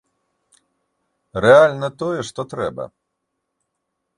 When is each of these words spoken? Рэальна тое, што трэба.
Рэальна 1.45 1.89
тое, 1.99 2.19
што 2.31 2.41
трэба. 2.55 2.83